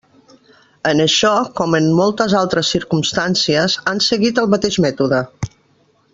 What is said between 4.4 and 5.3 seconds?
el mateix mètode.